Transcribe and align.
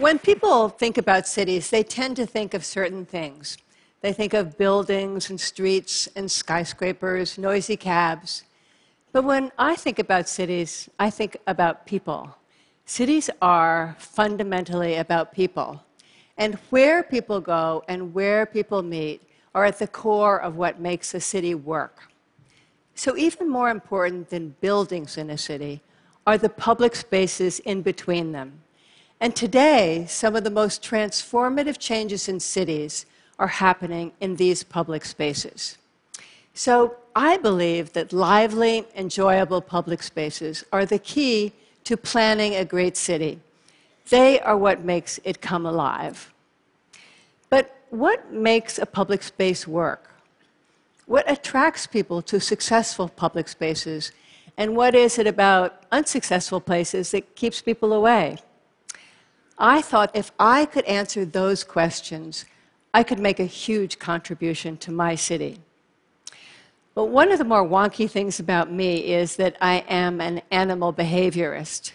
When 0.00 0.18
people 0.18 0.70
think 0.70 0.96
about 0.96 1.28
cities, 1.28 1.68
they 1.68 1.82
tend 1.82 2.16
to 2.16 2.24
think 2.24 2.54
of 2.54 2.64
certain 2.64 3.04
things. 3.04 3.58
They 4.00 4.14
think 4.14 4.32
of 4.32 4.56
buildings 4.56 5.28
and 5.28 5.38
streets 5.38 6.08
and 6.16 6.30
skyscrapers, 6.30 7.36
noisy 7.36 7.76
cabs. 7.76 8.44
But 9.12 9.24
when 9.24 9.52
I 9.58 9.76
think 9.76 9.98
about 9.98 10.26
cities, 10.26 10.88
I 10.98 11.10
think 11.10 11.36
about 11.46 11.84
people. 11.84 12.34
Cities 12.86 13.28
are 13.42 13.94
fundamentally 13.98 14.96
about 14.96 15.34
people. 15.34 15.84
And 16.38 16.54
where 16.70 17.02
people 17.02 17.42
go 17.42 17.84
and 17.86 18.14
where 18.14 18.46
people 18.46 18.82
meet 18.82 19.20
are 19.54 19.66
at 19.66 19.78
the 19.78 19.86
core 19.86 20.40
of 20.40 20.56
what 20.56 20.80
makes 20.80 21.12
a 21.12 21.20
city 21.20 21.54
work. 21.54 22.10
So, 22.94 23.18
even 23.18 23.50
more 23.50 23.68
important 23.68 24.30
than 24.30 24.56
buildings 24.62 25.18
in 25.18 25.28
a 25.28 25.36
city 25.36 25.82
are 26.26 26.38
the 26.38 26.48
public 26.48 26.96
spaces 26.96 27.58
in 27.58 27.82
between 27.82 28.32
them. 28.32 28.62
And 29.20 29.36
today, 29.36 30.06
some 30.08 30.34
of 30.34 30.44
the 30.44 30.50
most 30.50 30.82
transformative 30.82 31.78
changes 31.78 32.26
in 32.26 32.40
cities 32.40 33.04
are 33.38 33.48
happening 33.48 34.12
in 34.20 34.36
these 34.36 34.62
public 34.62 35.04
spaces. 35.04 35.76
So, 36.54 36.96
I 37.14 37.36
believe 37.36 37.92
that 37.92 38.12
lively, 38.12 38.86
enjoyable 38.96 39.60
public 39.60 40.02
spaces 40.02 40.64
are 40.72 40.86
the 40.86 40.98
key 40.98 41.52
to 41.84 41.96
planning 41.96 42.54
a 42.54 42.64
great 42.64 42.96
city. 42.96 43.40
They 44.08 44.40
are 44.40 44.56
what 44.56 44.84
makes 44.84 45.20
it 45.24 45.40
come 45.40 45.66
alive. 45.66 46.32
But 47.50 47.76
what 47.90 48.32
makes 48.32 48.78
a 48.78 48.86
public 48.86 49.22
space 49.22 49.66
work? 49.66 50.10
What 51.06 51.30
attracts 51.30 51.86
people 51.86 52.22
to 52.22 52.40
successful 52.40 53.08
public 53.08 53.48
spaces? 53.48 54.12
And 54.56 54.76
what 54.76 54.94
is 54.94 55.18
it 55.18 55.26
about 55.26 55.82
unsuccessful 55.90 56.60
places 56.60 57.10
that 57.10 57.34
keeps 57.34 57.60
people 57.60 57.92
away? 57.92 58.38
I 59.60 59.82
thought 59.82 60.10
if 60.14 60.32
I 60.38 60.64
could 60.64 60.86
answer 60.86 61.26
those 61.26 61.64
questions, 61.64 62.46
I 62.94 63.02
could 63.02 63.18
make 63.18 63.38
a 63.38 63.44
huge 63.44 63.98
contribution 63.98 64.78
to 64.78 64.90
my 64.90 65.14
city. 65.14 65.58
But 66.94 67.06
one 67.06 67.30
of 67.30 67.38
the 67.38 67.44
more 67.44 67.64
wonky 67.64 68.10
things 68.10 68.40
about 68.40 68.72
me 68.72 69.12
is 69.12 69.36
that 69.36 69.56
I 69.60 69.84
am 69.86 70.20
an 70.22 70.40
animal 70.50 70.94
behaviorist. 70.94 71.92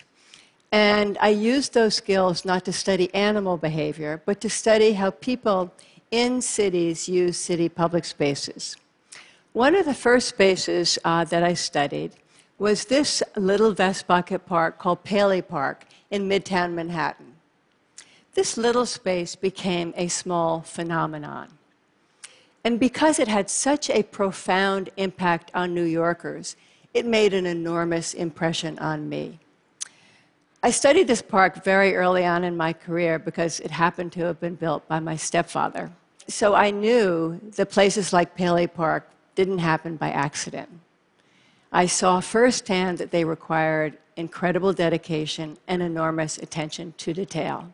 And 0.71 1.17
I 1.19 1.29
use 1.29 1.69
those 1.69 1.95
skills 1.95 2.45
not 2.45 2.65
to 2.65 2.71
study 2.71 3.13
animal 3.15 3.57
behavior, 3.57 4.21
but 4.25 4.39
to 4.41 4.49
study 4.49 4.93
how 4.93 5.09
people 5.09 5.73
in 6.11 6.41
cities 6.41 7.09
use 7.09 7.35
city 7.37 7.67
public 7.67 8.05
spaces. 8.05 8.77
One 9.53 9.73
of 9.73 9.85
the 9.85 9.93
first 9.93 10.29
spaces 10.29 10.99
uh, 11.03 11.23
that 11.25 11.43
I 11.43 11.55
studied 11.55 12.11
was 12.59 12.85
this 12.85 13.23
little 13.35 13.71
vest 13.71 14.07
pocket 14.07 14.45
park 14.45 14.77
called 14.77 15.03
Paley 15.03 15.41
Park 15.41 15.85
in 16.11 16.29
Midtown 16.29 16.73
Manhattan. 16.73 17.34
This 18.35 18.57
little 18.57 18.85
space 18.85 19.35
became 19.35 19.93
a 19.95 20.09
small 20.09 20.61
phenomenon. 20.61 21.47
And 22.65 22.79
because 22.79 23.17
it 23.17 23.29
had 23.29 23.49
such 23.49 23.89
a 23.89 24.03
profound 24.03 24.89
impact 24.97 25.51
on 25.53 25.73
New 25.73 25.85
Yorkers, 25.85 26.57
it 26.93 27.05
made 27.05 27.33
an 27.33 27.45
enormous 27.45 28.13
impression 28.13 28.77
on 28.79 29.07
me. 29.07 29.39
I 30.61 30.71
studied 30.71 31.07
this 31.07 31.21
park 31.21 31.63
very 31.63 31.95
early 31.95 32.25
on 32.25 32.43
in 32.43 32.57
my 32.57 32.73
career 32.73 33.19
because 33.19 33.61
it 33.61 33.71
happened 33.71 34.11
to 34.13 34.25
have 34.25 34.41
been 34.41 34.55
built 34.55 34.85
by 34.89 34.99
my 34.99 35.15
stepfather. 35.15 35.91
So 36.27 36.55
I 36.55 36.71
knew 36.71 37.39
that 37.55 37.69
places 37.69 38.11
like 38.11 38.35
Paley 38.35 38.67
Park 38.67 39.09
didn't 39.35 39.59
happen 39.59 39.95
by 39.95 40.09
accident. 40.09 40.69
I 41.71 41.85
saw 41.85 42.19
firsthand 42.19 42.97
that 42.97 43.11
they 43.11 43.23
required 43.23 43.97
incredible 44.17 44.73
dedication 44.73 45.57
and 45.67 45.81
enormous 45.81 46.37
attention 46.37 46.95
to 46.97 47.13
detail. 47.13 47.71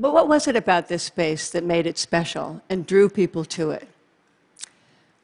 But 0.00 0.14
what 0.14 0.28
was 0.28 0.46
it 0.46 0.54
about 0.54 0.86
this 0.86 1.02
space 1.02 1.50
that 1.50 1.64
made 1.64 1.84
it 1.84 1.98
special 1.98 2.62
and 2.70 2.86
drew 2.86 3.08
people 3.08 3.44
to 3.46 3.72
it? 3.72 3.88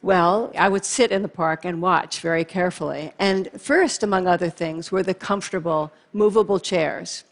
Well, 0.03 0.51
I 0.59 0.69
would 0.69 0.85
sit 0.85 1.13
in 1.13 1.23
the 1.23 1.29
park 1.29 1.65
and 1.65 1.81
watch 1.81 2.19
very 2.19 2.45
carefully. 2.45 3.13
And 3.17 3.49
first, 3.57 4.03
among 4.03 4.27
other 4.27 4.51
things, 4.51 4.91
were 4.91 5.05
the 5.05 5.15
comfortable, 5.15 5.93
movable 6.13 6.59
chairs. 6.59 7.23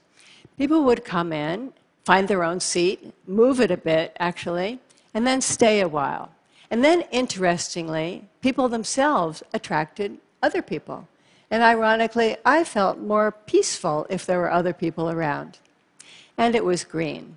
People 0.56 0.84
would 0.84 1.04
come 1.04 1.32
in, 1.32 1.72
find 2.04 2.28
their 2.28 2.44
own 2.44 2.60
seat, 2.60 3.12
move 3.26 3.60
it 3.60 3.72
a 3.72 3.76
bit, 3.76 4.16
actually, 4.20 4.78
and 5.12 5.26
then 5.26 5.40
stay 5.40 5.80
a 5.80 5.88
while. 5.88 6.30
And 6.70 6.84
then, 6.84 7.02
interestingly, 7.10 8.24
people 8.40 8.68
themselves 8.68 9.42
attracted 9.52 10.18
other 10.44 10.62
people. 10.62 11.08
And 11.50 11.64
ironically, 11.64 12.36
I 12.44 12.62
felt 12.62 12.98
more 12.98 13.32
peaceful 13.32 14.06
if 14.08 14.24
there 14.24 14.38
were 14.38 14.50
other 14.50 14.72
people 14.72 15.10
around. 15.10 15.58
And 16.42 16.56
it 16.56 16.64
was 16.64 16.82
green. 16.82 17.36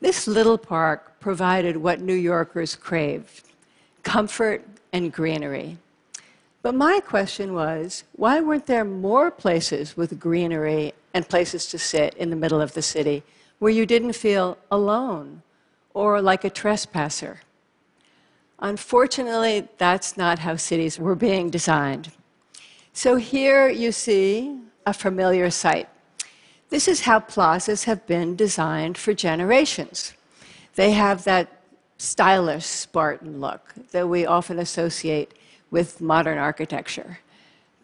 This 0.00 0.26
little 0.26 0.56
park 0.56 1.20
provided 1.20 1.76
what 1.76 2.00
New 2.00 2.14
Yorkers 2.14 2.76
craved 2.76 3.42
comfort 4.02 4.64
and 4.90 5.12
greenery. 5.12 5.76
But 6.62 6.74
my 6.74 7.00
question 7.00 7.52
was 7.52 8.04
why 8.16 8.40
weren't 8.40 8.64
there 8.64 8.86
more 8.86 9.30
places 9.30 9.98
with 9.98 10.18
greenery 10.18 10.94
and 11.12 11.28
places 11.28 11.66
to 11.66 11.78
sit 11.78 12.14
in 12.14 12.30
the 12.30 12.36
middle 12.36 12.62
of 12.62 12.72
the 12.72 12.80
city 12.80 13.22
where 13.58 13.70
you 13.70 13.84
didn't 13.84 14.14
feel 14.14 14.56
alone 14.70 15.42
or 15.92 16.22
like 16.22 16.42
a 16.42 16.48
trespasser? 16.48 17.42
Unfortunately, 18.60 19.68
that's 19.76 20.16
not 20.16 20.38
how 20.38 20.56
cities 20.56 20.98
were 20.98 21.14
being 21.14 21.50
designed. 21.50 22.12
So 22.94 23.16
here 23.16 23.68
you 23.68 23.92
see 23.92 24.58
a 24.86 24.94
familiar 24.94 25.50
sight. 25.50 25.90
This 26.70 26.86
is 26.86 27.02
how 27.02 27.20
plazas 27.20 27.84
have 27.84 28.06
been 28.06 28.36
designed 28.36 28.98
for 28.98 29.14
generations. 29.14 30.12
They 30.74 30.92
have 30.92 31.24
that 31.24 31.62
stylish 31.96 32.66
Spartan 32.66 33.40
look 33.40 33.74
that 33.92 34.08
we 34.08 34.26
often 34.26 34.58
associate 34.58 35.32
with 35.70 36.00
modern 36.00 36.38
architecture. 36.38 37.18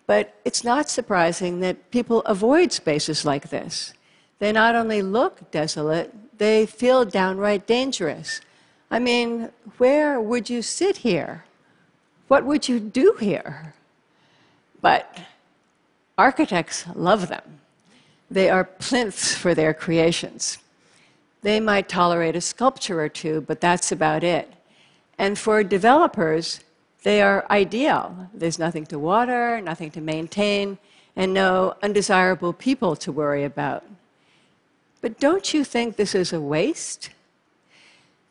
But 0.06 0.34
it's 0.44 0.64
not 0.64 0.90
surprising 0.90 1.60
that 1.60 1.90
people 1.90 2.20
avoid 2.22 2.72
spaces 2.72 3.24
like 3.24 3.48
this. 3.48 3.94
They 4.38 4.52
not 4.52 4.74
only 4.74 5.00
look 5.00 5.50
desolate, 5.50 6.38
they 6.38 6.66
feel 6.66 7.04
downright 7.04 7.66
dangerous. 7.66 8.40
I 8.90 8.98
mean, 8.98 9.50
where 9.78 10.20
would 10.20 10.50
you 10.50 10.60
sit 10.60 10.98
here? 10.98 11.44
What 12.28 12.44
would 12.44 12.68
you 12.68 12.80
do 12.80 13.16
here? 13.18 13.74
But 14.80 15.18
architects 16.18 16.84
love 16.94 17.28
them. 17.28 17.60
They 18.30 18.50
are 18.50 18.64
plinths 18.64 19.34
for 19.34 19.54
their 19.54 19.74
creations. 19.74 20.58
They 21.42 21.60
might 21.60 21.88
tolerate 21.88 22.36
a 22.36 22.40
sculpture 22.40 23.00
or 23.00 23.08
two, 23.08 23.42
but 23.42 23.60
that's 23.60 23.92
about 23.92 24.24
it. 24.24 24.52
And 25.18 25.38
for 25.38 25.62
developers, 25.62 26.60
they 27.02 27.20
are 27.20 27.46
ideal. 27.50 28.30
There's 28.32 28.58
nothing 28.58 28.86
to 28.86 28.98
water, 28.98 29.60
nothing 29.60 29.90
to 29.92 30.00
maintain, 30.00 30.78
and 31.16 31.32
no 31.34 31.74
undesirable 31.82 32.52
people 32.52 32.96
to 32.96 33.12
worry 33.12 33.44
about. 33.44 33.84
But 35.02 35.20
don't 35.20 35.52
you 35.52 35.64
think 35.64 35.96
this 35.96 36.14
is 36.14 36.32
a 36.32 36.40
waste? 36.40 37.10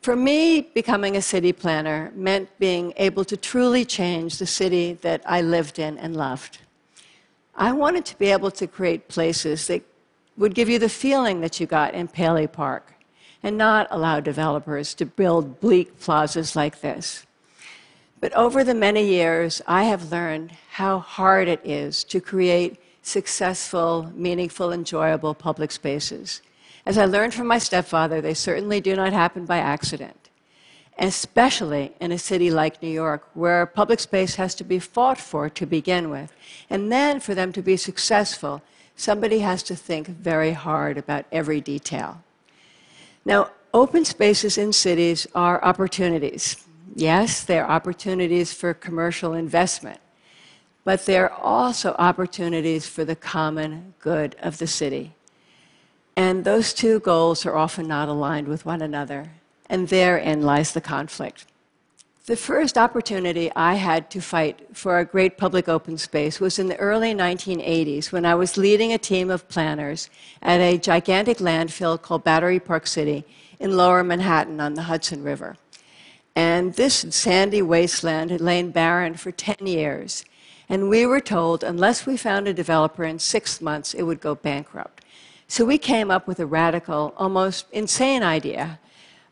For 0.02 0.16
me, 0.16 0.60
becoming 0.60 1.16
a 1.16 1.22
city 1.22 1.52
planner 1.52 2.12
meant 2.14 2.50
being 2.58 2.92
able 2.96 3.24
to 3.26 3.36
truly 3.36 3.84
change 3.84 4.38
the 4.38 4.46
city 4.46 4.94
that 5.00 5.22
I 5.24 5.40
lived 5.40 5.78
in 5.78 5.96
and 5.98 6.16
loved. 6.16 6.58
I 7.56 7.72
wanted 7.72 8.04
to 8.06 8.18
be 8.18 8.32
able 8.32 8.50
to 8.52 8.66
create 8.66 9.08
places 9.08 9.66
that 9.68 9.82
would 10.36 10.54
give 10.54 10.68
you 10.68 10.78
the 10.78 10.88
feeling 10.88 11.40
that 11.40 11.60
you 11.60 11.66
got 11.66 11.94
in 11.94 12.08
Paley 12.08 12.46
Park 12.46 12.94
and 13.42 13.56
not 13.56 13.86
allow 13.90 14.20
developers 14.20 14.94
to 14.94 15.06
build 15.06 15.60
bleak 15.60 16.00
plazas 16.00 16.56
like 16.56 16.80
this. 16.80 17.26
But 18.20 18.32
over 18.32 18.64
the 18.64 18.74
many 18.74 19.06
years, 19.06 19.60
I 19.66 19.84
have 19.84 20.10
learned 20.10 20.52
how 20.72 20.98
hard 20.98 21.46
it 21.46 21.60
is 21.62 22.02
to 22.04 22.20
create 22.20 22.80
successful, 23.02 24.10
meaningful, 24.14 24.72
enjoyable 24.72 25.34
public 25.34 25.70
spaces. 25.70 26.40
As 26.86 26.96
I 26.96 27.04
learned 27.04 27.34
from 27.34 27.46
my 27.46 27.58
stepfather, 27.58 28.20
they 28.20 28.34
certainly 28.34 28.80
do 28.80 28.96
not 28.96 29.12
happen 29.12 29.44
by 29.44 29.58
accident, 29.58 30.23
especially 30.98 31.92
in 32.00 32.12
a 32.12 32.18
city 32.18 32.50
like 32.50 32.82
New 32.82 32.88
York, 32.90 33.28
where 33.34 33.66
public 33.66 34.00
space 34.00 34.36
has 34.36 34.54
to 34.56 34.64
be 34.64 34.78
fought 34.78 35.18
for 35.18 35.48
to 35.50 35.66
begin 35.66 36.10
with. 36.10 36.32
And 36.70 36.90
then, 36.92 37.20
for 37.20 37.34
them 37.34 37.52
to 37.52 37.62
be 37.62 37.76
successful, 37.76 38.62
somebody 38.96 39.40
has 39.40 39.62
to 39.64 39.76
think 39.76 40.08
very 40.08 40.52
hard 40.52 40.96
about 40.98 41.26
every 41.32 41.60
detail. 41.60 42.22
Now, 43.24 43.50
open 43.72 44.04
spaces 44.04 44.56
in 44.56 44.72
cities 44.72 45.26
are 45.34 45.62
opportunities. 45.64 46.64
Yes, 46.94 47.42
they're 47.42 47.68
opportunities 47.68 48.52
for 48.52 48.72
commercial 48.72 49.32
investment, 49.34 50.00
but 50.84 51.06
they're 51.06 51.32
also 51.32 51.94
opportunities 51.98 52.86
for 52.86 53.04
the 53.04 53.16
common 53.16 53.94
good 53.98 54.36
of 54.40 54.58
the 54.58 54.68
city. 54.68 55.14
And 56.16 56.44
those 56.44 56.72
two 56.72 57.00
goals 57.00 57.44
are 57.44 57.56
often 57.56 57.88
not 57.88 58.08
aligned 58.08 58.46
with 58.46 58.64
one 58.64 58.80
another, 58.80 59.32
and 59.68 59.88
therein 59.88 60.42
lies 60.42 60.72
the 60.72 60.80
conflict. 60.80 61.46
The 62.26 62.36
first 62.36 62.78
opportunity 62.78 63.52
I 63.54 63.74
had 63.74 64.10
to 64.12 64.20
fight 64.22 64.66
for 64.72 64.98
a 64.98 65.04
great 65.04 65.36
public 65.36 65.68
open 65.68 65.98
space 65.98 66.40
was 66.40 66.58
in 66.58 66.68
the 66.68 66.76
early 66.76 67.14
1980s 67.14 68.12
when 68.12 68.24
I 68.24 68.34
was 68.34 68.56
leading 68.56 68.94
a 68.94 68.98
team 68.98 69.30
of 69.30 69.46
planners 69.46 70.08
at 70.40 70.58
a 70.58 70.78
gigantic 70.78 71.36
landfill 71.36 72.00
called 72.00 72.24
Battery 72.24 72.58
Park 72.58 72.86
City 72.86 73.26
in 73.60 73.76
lower 73.76 74.02
Manhattan 74.02 74.58
on 74.58 74.72
the 74.72 74.84
Hudson 74.84 75.22
River. 75.22 75.58
And 76.34 76.72
this 76.74 77.04
sandy 77.10 77.60
wasteland 77.60 78.30
had 78.30 78.40
lain 78.40 78.70
barren 78.70 79.16
for 79.16 79.30
10 79.30 79.66
years. 79.66 80.24
And 80.66 80.88
we 80.88 81.04
were 81.04 81.20
told 81.20 81.62
unless 81.62 82.06
we 82.06 82.16
found 82.16 82.48
a 82.48 82.54
developer 82.54 83.04
in 83.04 83.18
six 83.18 83.60
months, 83.60 83.92
it 83.92 84.04
would 84.04 84.22
go 84.22 84.34
bankrupt. 84.34 85.04
So 85.46 85.66
we 85.66 85.76
came 85.76 86.10
up 86.10 86.26
with 86.26 86.40
a 86.40 86.46
radical, 86.46 87.12
almost 87.18 87.66
insane 87.70 88.22
idea 88.22 88.78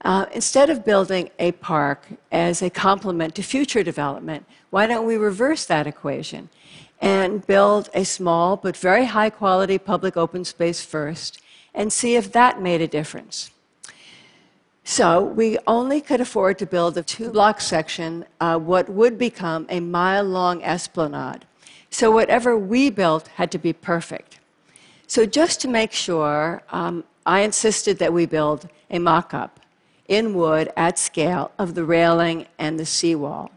uh, 0.02 0.26
instead 0.32 0.68
of 0.68 0.84
building 0.84 1.30
a 1.38 1.52
park 1.52 2.06
as 2.32 2.60
a 2.60 2.70
complement 2.70 3.34
to 3.36 3.42
future 3.42 3.82
development, 3.82 4.44
why 4.70 4.86
don't 4.86 5.06
we 5.06 5.16
reverse 5.16 5.64
that 5.66 5.86
equation 5.86 6.48
and 7.00 7.46
build 7.46 7.88
a 7.94 8.04
small 8.04 8.56
but 8.56 8.76
very 8.76 9.04
high 9.06 9.30
quality 9.30 9.78
public 9.78 10.16
open 10.16 10.44
space 10.44 10.84
first 10.84 11.40
and 11.74 11.92
see 11.92 12.16
if 12.16 12.32
that 12.32 12.60
made 12.60 12.80
a 12.80 12.88
difference? 12.88 13.50
So 14.84 15.22
we 15.22 15.58
only 15.68 16.00
could 16.00 16.20
afford 16.20 16.58
to 16.58 16.66
build 16.66 16.98
a 16.98 17.02
two 17.04 17.30
block 17.30 17.60
section, 17.60 18.24
uh, 18.40 18.58
what 18.58 18.88
would 18.88 19.16
become 19.16 19.66
a 19.68 19.78
mile 19.78 20.24
long 20.24 20.60
esplanade. 20.62 21.42
So 21.90 22.10
whatever 22.10 22.58
we 22.58 22.90
built 22.90 23.28
had 23.28 23.52
to 23.52 23.58
be 23.58 23.72
perfect. 23.72 24.40
So 25.06 25.26
just 25.26 25.60
to 25.60 25.68
make 25.68 25.92
sure, 25.92 26.62
um, 26.70 27.04
I 27.24 27.42
insisted 27.42 27.98
that 27.98 28.12
we 28.12 28.26
build 28.26 28.68
a 28.90 28.98
mock 28.98 29.32
up 29.32 29.60
in 30.08 30.34
wood 30.34 30.72
at 30.76 30.98
scale 30.98 31.50
of 31.58 31.74
the 31.74 31.84
railing 31.84 32.46
and 32.58 32.78
the 32.78 32.86
seawall. 32.86 33.50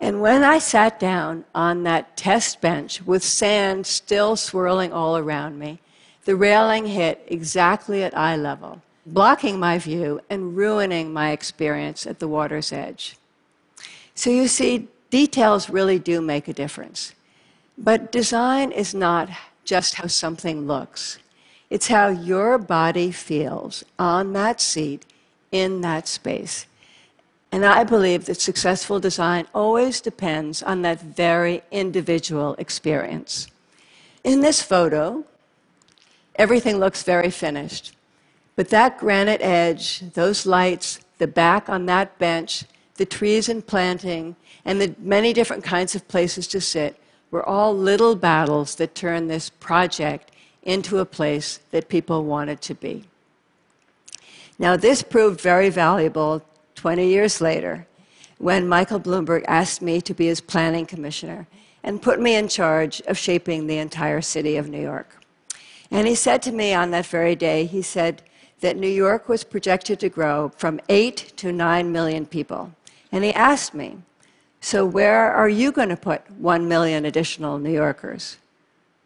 And 0.00 0.20
when 0.20 0.44
I 0.44 0.58
sat 0.58 1.00
down 1.00 1.44
on 1.54 1.82
that 1.82 2.16
test 2.16 2.60
bench 2.60 3.02
with 3.02 3.22
sand 3.24 3.86
still 3.86 4.36
swirling 4.36 4.92
all 4.92 5.16
around 5.16 5.58
me, 5.58 5.80
the 6.24 6.36
railing 6.36 6.86
hit 6.86 7.24
exactly 7.26 8.02
at 8.02 8.16
eye 8.16 8.36
level, 8.36 8.82
blocking 9.06 9.58
my 9.58 9.78
view 9.78 10.20
and 10.30 10.56
ruining 10.56 11.12
my 11.12 11.30
experience 11.30 12.06
at 12.06 12.18
the 12.18 12.28
water's 12.28 12.72
edge. 12.72 13.16
So 14.14 14.30
you 14.30 14.46
see, 14.46 14.88
details 15.10 15.70
really 15.70 15.98
do 15.98 16.20
make 16.20 16.48
a 16.48 16.52
difference. 16.52 17.14
But 17.76 18.12
design 18.12 18.72
is 18.72 18.94
not 18.94 19.30
just 19.64 19.94
how 19.94 20.06
something 20.06 20.66
looks, 20.66 21.18
it's 21.70 21.88
how 21.88 22.08
your 22.08 22.58
body 22.58 23.10
feels 23.10 23.84
on 23.98 24.32
that 24.32 24.60
seat 24.60 25.04
in 25.52 25.80
that 25.82 26.08
space. 26.08 26.66
And 27.50 27.64
I 27.64 27.84
believe 27.84 28.26
that 28.26 28.40
successful 28.40 29.00
design 29.00 29.46
always 29.54 30.00
depends 30.00 30.62
on 30.62 30.82
that 30.82 31.00
very 31.00 31.62
individual 31.70 32.54
experience. 32.58 33.48
In 34.22 34.40
this 34.40 34.60
photo, 34.60 35.24
everything 36.36 36.78
looks 36.78 37.02
very 37.02 37.30
finished. 37.30 37.94
But 38.54 38.68
that 38.68 38.98
granite 38.98 39.40
edge, 39.40 40.00
those 40.14 40.44
lights, 40.44 41.00
the 41.18 41.26
back 41.26 41.68
on 41.68 41.86
that 41.86 42.18
bench, 42.18 42.64
the 42.96 43.06
trees 43.06 43.48
and 43.48 43.66
planting, 43.66 44.36
and 44.64 44.80
the 44.80 44.94
many 44.98 45.32
different 45.32 45.64
kinds 45.64 45.94
of 45.94 46.06
places 46.08 46.46
to 46.48 46.60
sit 46.60 47.00
were 47.30 47.46
all 47.46 47.74
little 47.74 48.14
battles 48.14 48.74
that 48.74 48.94
turned 48.94 49.30
this 49.30 49.48
project 49.48 50.30
into 50.62 50.98
a 50.98 51.04
place 51.04 51.60
that 51.70 51.88
people 51.88 52.24
wanted 52.24 52.60
to 52.60 52.74
be. 52.74 53.04
Now, 54.58 54.76
this 54.76 55.02
proved 55.02 55.40
very 55.40 55.70
valuable 55.70 56.42
20 56.74 57.06
years 57.06 57.40
later 57.40 57.86
when 58.38 58.68
Michael 58.68 59.00
Bloomberg 59.00 59.44
asked 59.46 59.82
me 59.82 60.00
to 60.00 60.14
be 60.14 60.26
his 60.26 60.40
planning 60.40 60.86
commissioner 60.86 61.46
and 61.82 62.02
put 62.02 62.20
me 62.20 62.34
in 62.34 62.48
charge 62.48 63.00
of 63.02 63.16
shaping 63.16 63.66
the 63.66 63.78
entire 63.78 64.20
city 64.20 64.56
of 64.56 64.68
New 64.68 64.80
York. 64.80 65.18
And 65.90 66.06
he 66.06 66.14
said 66.14 66.42
to 66.42 66.52
me 66.52 66.74
on 66.74 66.90
that 66.90 67.06
very 67.06 67.34
day, 67.34 67.64
he 67.64 67.82
said 67.82 68.22
that 68.60 68.76
New 68.76 68.88
York 68.88 69.28
was 69.28 69.44
projected 69.44 70.00
to 70.00 70.08
grow 70.08 70.50
from 70.56 70.80
8 70.88 71.32
to 71.36 71.52
9 71.52 71.92
million 71.92 72.26
people. 72.26 72.72
And 73.12 73.24
he 73.24 73.32
asked 73.32 73.74
me, 73.74 73.98
So 74.60 74.84
where 74.84 75.32
are 75.32 75.48
you 75.48 75.72
going 75.72 75.88
to 75.88 75.96
put 75.96 76.28
1 76.32 76.68
million 76.68 77.04
additional 77.04 77.58
New 77.58 77.72
Yorkers? 77.72 78.38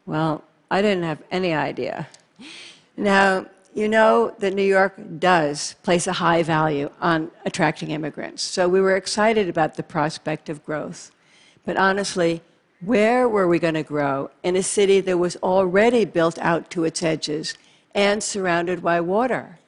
Well, 0.07 0.43
I 0.71 0.83
didn't 0.83 1.05
have 1.05 1.23
any 1.31 1.53
idea. 1.53 2.09
Now, 2.97 3.47
you 3.75 3.89
know 3.89 4.35
that 4.39 4.55
New 4.55 4.63
York 4.63 4.95
does 5.19 5.75
place 5.83 6.07
a 6.07 6.13
high 6.13 6.43
value 6.43 6.91
on 7.01 7.31
attracting 7.47 7.91
immigrants. 7.91 8.43
So 8.43 8.69
we 8.69 8.81
were 8.81 8.97
excited 8.97 9.49
about 9.49 9.77
the 9.77 9.83
prospect 9.83 10.49
of 10.49 10.65
growth. 10.65 11.11
But 11.65 11.77
honestly, 11.77 12.43
where 12.81 13.29
were 13.29 13.49
we 13.49 13.59
going 13.59 13.75
to 13.75 13.83
grow 13.83 14.31
in 14.43 14.57
a 14.57 14.63
city 14.63 15.01
that 15.01 15.19
was 15.19 15.37
already 15.37 16.05
built 16.05 16.39
out 16.41 16.69
to 16.71 16.85
its 16.85 17.03
edges 17.03 17.55
and 17.95 18.23
surrounded 18.23 18.83
by 18.83 19.01
water? 19.01 19.59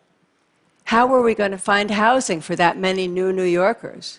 How 0.84 1.06
were 1.06 1.22
we 1.22 1.34
going 1.34 1.52
to 1.52 1.58
find 1.58 1.92
housing 1.92 2.40
for 2.40 2.56
that 2.56 2.76
many 2.76 3.06
new 3.06 3.32
New 3.32 3.44
Yorkers? 3.44 4.18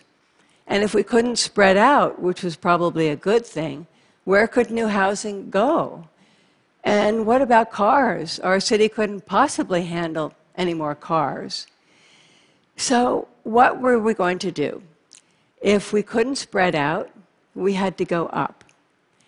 And 0.65 0.83
if 0.83 0.95
we 0.95 1.03
couldn't 1.03 1.35
spread 1.35 1.77
out, 1.77 2.19
which 2.19 2.41
was 2.41 2.55
probably 2.55 3.09
a 3.09 3.15
good 3.15 3.45
thing, 3.45 3.85
where 4.23 4.47
could 4.47 4.71
new 4.71 4.87
housing 4.87 5.51
go? 5.51 6.07
And 6.85 7.25
what 7.25 7.41
about 7.41 7.71
cars? 7.71 8.39
Our 8.39 8.59
city 8.59 8.87
couldn't 8.87 9.25
possibly 9.25 9.85
handle 9.85 10.33
any 10.55 10.75
more 10.75 10.93
cars. 10.93 11.65
So, 12.77 13.27
what 13.43 13.81
were 13.81 13.97
we 13.97 14.13
going 14.13 14.37
to 14.39 14.51
do? 14.51 14.83
If 15.61 15.91
we 15.91 16.03
couldn't 16.03 16.35
spread 16.35 16.75
out, 16.75 17.09
we 17.55 17.73
had 17.73 17.97
to 17.97 18.05
go 18.05 18.27
up. 18.27 18.63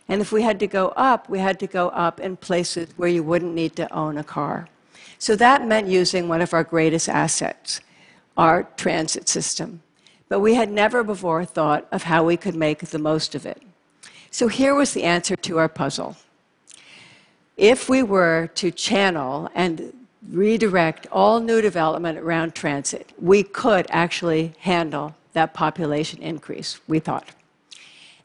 And 0.08 0.22
if 0.22 0.32
we 0.32 0.44
had 0.44 0.60
to 0.60 0.68
go 0.68 0.90
up, 0.90 1.30
we 1.30 1.40
had 1.40 1.60
to 1.60 1.68
go 1.68 1.90
up 1.90 2.20
in 2.20 2.38
places 2.38 2.90
where 2.96 3.10
you 3.10 3.24
wouldn't 3.24 3.56
need 3.56 3.76
to 3.78 3.92
own 3.92 4.18
a 4.18 4.24
car. 4.24 4.70
So 5.18 5.36
that 5.36 5.68
meant 5.68 5.88
using 5.88 6.28
one 6.28 6.42
of 6.42 6.54
our 6.54 6.64
greatest 6.64 7.10
assets, 7.10 7.82
our 8.38 8.64
transit 8.78 9.28
system. 9.28 9.82
But 10.30 10.42
we 10.42 10.54
had 10.54 10.70
never 10.70 11.04
before 11.04 11.44
thought 11.44 11.88
of 11.92 12.04
how 12.04 12.24
we 12.24 12.38
could 12.38 12.56
make 12.56 12.80
the 12.80 13.00
most 13.00 13.34
of 13.34 13.46
it. 13.46 13.62
So 14.30 14.48
here 14.48 14.76
was 14.76 14.94
the 14.94 15.04
answer 15.04 15.36
to 15.36 15.58
our 15.58 15.70
puzzle 15.70 16.18
if 17.58 17.90
we 17.90 18.04
were 18.04 18.50
to 18.56 18.72
channel 18.72 19.50
and 19.56 19.94
redirect 20.30 21.08
all 21.12 21.40
new 21.40 21.62
development 21.62 22.20
around 22.20 22.54
transit, 22.54 23.12
we 23.20 23.44
could 23.44 23.88
actually 23.90 24.54
handle 24.60 25.16
that 25.34 25.54
population 25.54 26.22
increase, 26.22 26.80
we 26.88 27.00
thought. 27.00 27.28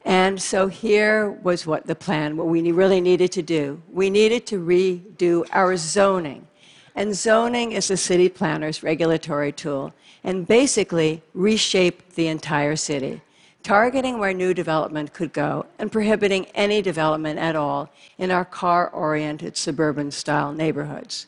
And 0.05 0.41
so 0.41 0.67
here 0.67 1.31
was 1.31 1.65
what 1.65 1.87
the 1.87 1.95
plan, 1.95 2.35
what 2.35 2.47
we 2.47 2.71
really 2.71 3.01
needed 3.01 3.31
to 3.33 3.41
do. 3.41 3.81
We 3.91 4.09
needed 4.09 4.45
to 4.47 4.59
redo 4.59 5.45
our 5.51 5.77
zoning. 5.77 6.47
And 6.95 7.15
zoning 7.15 7.71
is 7.71 7.87
the 7.87 7.97
city 7.97 8.29
planner's 8.29 8.83
regulatory 8.83 9.51
tool 9.51 9.93
and 10.23 10.45
basically 10.45 11.21
reshape 11.33 12.13
the 12.13 12.27
entire 12.27 12.75
city 12.75 13.21
targeting 13.63 14.19
where 14.19 14.33
new 14.33 14.53
development 14.53 15.13
could 15.13 15.33
go 15.33 15.65
and 15.79 15.91
prohibiting 15.91 16.45
any 16.53 16.81
development 16.81 17.39
at 17.39 17.55
all 17.55 17.89
in 18.17 18.29
our 18.29 18.45
car 18.45 18.89
oriented 18.89 19.57
suburban 19.57 20.11
style 20.11 20.51
neighborhoods. 20.51 21.25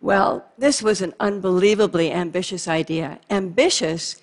Well, 0.00 0.44
this 0.56 0.82
was 0.82 1.00
an 1.00 1.14
unbelievably 1.18 2.12
ambitious 2.12 2.68
idea. 2.68 3.18
Ambitious 3.30 4.20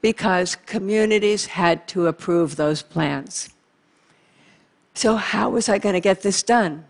because 0.00 0.54
communities 0.54 1.46
had 1.46 1.88
to 1.88 2.06
approve 2.06 2.54
those 2.56 2.82
plans. 2.82 3.48
So, 4.94 5.16
how 5.16 5.50
was 5.50 5.68
I 5.68 5.78
going 5.78 5.94
to 5.94 6.00
get 6.00 6.22
this 6.22 6.42
done? 6.42 6.84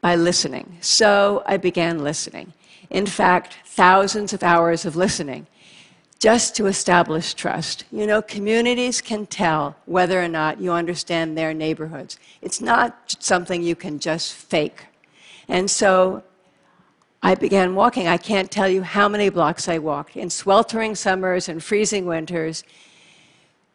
By 0.00 0.14
listening. 0.14 0.76
So, 0.80 1.42
I 1.46 1.56
began 1.56 2.04
listening. 2.04 2.52
In 2.90 3.06
fact, 3.06 3.56
thousands 3.64 4.32
of 4.32 4.42
hours 4.42 4.84
of 4.84 4.94
listening 4.94 5.46
just 6.18 6.56
to 6.56 6.66
establish 6.66 7.34
trust. 7.34 7.84
You 7.92 8.06
know, 8.06 8.22
communities 8.22 9.00
can 9.00 9.26
tell 9.26 9.76
whether 9.84 10.22
or 10.22 10.28
not 10.28 10.60
you 10.60 10.72
understand 10.72 11.36
their 11.36 11.52
neighborhoods. 11.52 12.18
It's 12.40 12.60
not 12.60 13.16
something 13.18 13.62
you 13.62 13.76
can 13.76 13.98
just 13.98 14.32
fake. 14.32 14.86
And 15.48 15.70
so 15.70 16.22
I 17.22 17.34
began 17.34 17.74
walking. 17.74 18.08
I 18.08 18.16
can't 18.16 18.50
tell 18.50 18.68
you 18.68 18.82
how 18.82 19.08
many 19.08 19.28
blocks 19.28 19.68
I 19.68 19.78
walked 19.78 20.16
in 20.16 20.30
sweltering 20.30 20.94
summers 20.94 21.48
and 21.48 21.62
freezing 21.62 22.06
winters, 22.06 22.64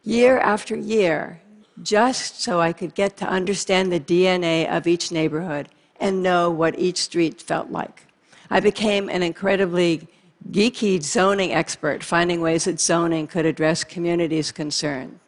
year 0.03 0.39
after 0.39 0.75
year, 0.75 1.41
just 1.83 2.41
so 2.41 2.59
I 2.59 2.73
could 2.73 2.95
get 2.95 3.17
to 3.17 3.27
understand 3.27 3.91
the 3.91 3.99
DNA 3.99 4.69
of 4.69 4.87
each 4.87 5.11
neighborhood 5.11 5.69
and 5.99 6.23
know 6.23 6.49
what 6.49 6.77
each 6.79 6.97
street 6.97 7.41
felt 7.41 7.69
like. 7.69 8.07
I 8.49 8.59
became 8.59 9.09
an 9.09 9.23
incredibly 9.23 10.07
geeky 10.49 11.01
zoning 11.01 11.53
expert, 11.53 12.03
finding 12.03 12.41
ways 12.41 12.65
that 12.65 12.81
zoning 12.81 13.27
could 13.27 13.45
address 13.45 13.83
communities' 13.83 14.51
concern. 14.51 15.19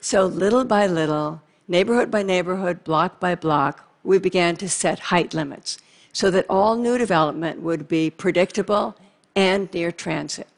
So, 0.00 0.26
little 0.26 0.64
by 0.64 0.86
little, 0.86 1.40
neighborhood 1.68 2.10
by 2.10 2.22
neighborhood, 2.22 2.82
block 2.82 3.20
by 3.20 3.34
block, 3.34 3.88
we 4.02 4.18
began 4.18 4.56
to 4.56 4.68
set 4.68 4.98
height 4.98 5.32
limits 5.32 5.78
so 6.12 6.30
that 6.30 6.46
all 6.50 6.76
new 6.76 6.98
development 6.98 7.62
would 7.62 7.88
be 7.88 8.10
predictable 8.10 8.96
and 9.34 9.72
near 9.72 9.92
transit. 9.92 10.48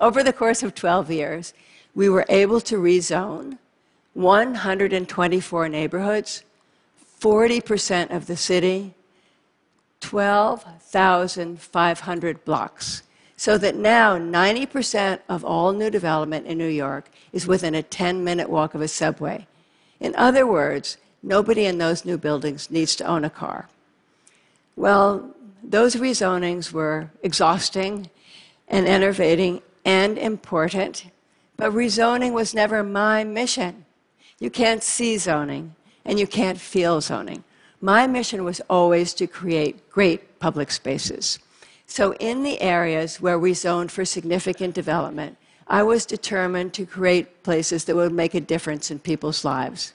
Over 0.00 0.22
the 0.22 0.32
course 0.32 0.62
of 0.62 0.74
12 0.74 1.10
years, 1.10 1.52
we 1.94 2.08
were 2.08 2.24
able 2.28 2.60
to 2.62 2.76
rezone 2.76 3.58
124 4.14 5.68
neighborhoods, 5.68 6.44
40% 7.20 8.10
of 8.10 8.26
the 8.26 8.36
city, 8.36 8.94
12,500 10.00 12.44
blocks. 12.44 13.02
So 13.36 13.56
that 13.58 13.76
now 13.76 14.18
90% 14.18 15.20
of 15.28 15.44
all 15.44 15.72
new 15.72 15.88
development 15.88 16.46
in 16.46 16.58
New 16.58 16.68
York 16.68 17.10
is 17.32 17.46
within 17.46 17.74
a 17.74 17.82
10 17.82 18.22
minute 18.22 18.50
walk 18.50 18.74
of 18.74 18.82
a 18.82 18.88
subway. 18.88 19.46
In 19.98 20.14
other 20.16 20.46
words, 20.46 20.98
nobody 21.22 21.64
in 21.64 21.78
those 21.78 22.04
new 22.04 22.18
buildings 22.18 22.70
needs 22.70 22.94
to 22.96 23.04
own 23.04 23.24
a 23.24 23.30
car. 23.30 23.70
Well, 24.76 25.34
those 25.62 25.96
rezonings 25.96 26.72
were 26.72 27.10
exhausting 27.22 28.10
and 28.68 28.86
enervating 28.86 29.62
and 29.84 30.18
important, 30.18 31.06
but 31.56 31.72
rezoning 31.72 32.32
was 32.32 32.54
never 32.54 32.82
my 32.82 33.24
mission. 33.24 33.84
You 34.38 34.50
can't 34.50 34.82
see 34.82 35.18
zoning 35.18 35.74
and 36.04 36.18
you 36.18 36.26
can't 36.26 36.58
feel 36.58 37.00
zoning. 37.00 37.44
My 37.80 38.06
mission 38.06 38.44
was 38.44 38.60
always 38.68 39.14
to 39.14 39.26
create 39.26 39.88
great 39.90 40.38
public 40.38 40.70
spaces. 40.70 41.38
So, 41.86 42.14
in 42.14 42.42
the 42.42 42.60
areas 42.60 43.20
where 43.20 43.38
we 43.38 43.54
zoned 43.54 43.90
for 43.90 44.04
significant 44.04 44.74
development, 44.74 45.38
I 45.66 45.82
was 45.82 46.04
determined 46.04 46.74
to 46.74 46.84
create 46.84 47.42
places 47.42 47.84
that 47.84 47.96
would 47.96 48.12
make 48.12 48.34
a 48.34 48.40
difference 48.40 48.90
in 48.90 48.98
people's 48.98 49.44
lives. 49.44 49.92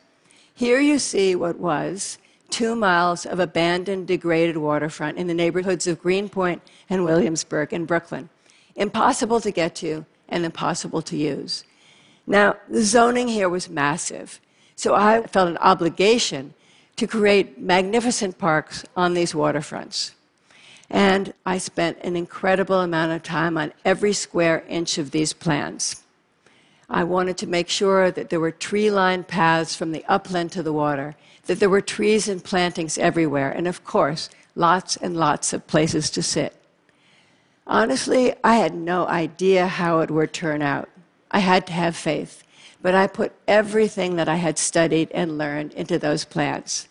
Here 0.53 0.79
you 0.79 0.97
see 0.99 1.35
what 1.35 1.59
was 1.59 2.17
two 2.49 2.75
miles 2.75 3.25
of 3.25 3.39
abandoned, 3.39 4.07
degraded 4.07 4.57
waterfront 4.57 5.17
in 5.17 5.27
the 5.27 5.33
neighborhoods 5.33 5.85
of 5.85 6.01
Greenpoint 6.01 6.61
and 6.89 7.03
Williamsburg 7.03 7.71
in 7.71 7.85
Brooklyn. 7.85 8.29
Impossible 8.75 9.39
to 9.41 9.51
get 9.51 9.75
to 9.75 10.05
and 10.27 10.43
impossible 10.43 11.01
to 11.03 11.17
use. 11.17 11.63
Now, 12.25 12.55
the 12.67 12.81
zoning 12.81 13.27
here 13.27 13.49
was 13.49 13.69
massive, 13.69 14.39
so 14.75 14.95
I 14.95 15.21
felt 15.27 15.49
an 15.49 15.57
obligation 15.57 16.53
to 16.95 17.07
create 17.07 17.59
magnificent 17.59 18.37
parks 18.37 18.85
on 18.95 19.13
these 19.13 19.33
waterfronts. 19.33 20.11
And 20.89 21.33
I 21.45 21.57
spent 21.57 21.97
an 22.01 22.15
incredible 22.15 22.81
amount 22.81 23.11
of 23.11 23.23
time 23.23 23.57
on 23.57 23.73
every 23.83 24.13
square 24.13 24.63
inch 24.67 24.97
of 24.97 25.11
these 25.11 25.33
plans. 25.33 26.03
I 26.89 27.03
wanted 27.03 27.37
to 27.39 27.47
make 27.47 27.69
sure 27.69 28.11
that 28.11 28.29
there 28.29 28.39
were 28.39 28.51
tree 28.51 28.91
lined 28.91 29.27
paths 29.27 29.75
from 29.75 29.91
the 29.91 30.05
upland 30.07 30.51
to 30.51 30.63
the 30.63 30.73
water, 30.73 31.15
that 31.47 31.59
there 31.59 31.69
were 31.69 31.81
trees 31.81 32.27
and 32.27 32.43
plantings 32.43 32.97
everywhere, 32.97 33.51
and 33.51 33.67
of 33.67 33.83
course, 33.83 34.29
lots 34.55 34.95
and 34.95 35.17
lots 35.17 35.51
of 35.53 35.65
places 35.67 36.09
to 36.11 36.21
sit. 36.21 36.55
Honestly, 37.67 38.35
I 38.43 38.55
had 38.57 38.75
no 38.75 39.07
idea 39.07 39.67
how 39.67 39.99
it 39.99 40.11
would 40.11 40.31
turn 40.31 40.61
out. 40.61 40.87
I 41.31 41.39
had 41.39 41.65
to 41.67 41.73
have 41.73 41.95
faith, 41.95 42.43
but 42.81 42.95
I 42.95 43.07
put 43.07 43.33
everything 43.47 44.15
that 44.15 44.29
I 44.29 44.35
had 44.35 44.57
studied 44.57 45.11
and 45.11 45.37
learned 45.37 45.73
into 45.73 45.97
those 45.97 46.25
plants. 46.25 46.87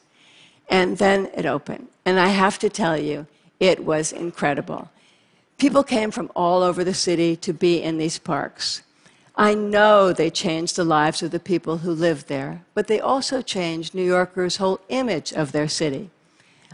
And 0.69 0.99
then 0.99 1.31
it 1.35 1.47
opened. 1.47 1.89
And 2.05 2.19
I 2.19 2.29
have 2.29 2.59
to 2.61 2.69
tell 2.69 2.99
you, 2.99 3.27
it 3.61 3.85
was 3.85 4.13
incredible. 4.13 4.91
People 5.59 5.85
came 5.85 6.11
from 6.11 6.31
all 6.35 6.63
over 6.63 6.85
the 6.85 6.95
city 6.95 7.37
to 7.37 7.53
be 7.53 7.83
in 7.83 7.99
these 7.99 8.19
parks. 8.19 8.83
I 9.37 9.55
know 9.55 10.13
they 10.13 10.31
changed 10.31 10.77
the 10.77 10.85
lives 10.85 11.23
of 11.23 11.31
the 11.31 11.41
people 11.41 11.79
who 11.79 11.93
lived 11.93 12.29
there, 12.29 12.63
but 12.75 12.87
they 12.87 13.01
also 13.01 13.43
changed 13.43 13.95
New 13.95 14.05
Yorkers' 14.05 14.59
whole 14.59 14.81
image 14.89 15.33
of 15.33 15.53
their 15.53 15.69
city. 15.69 16.11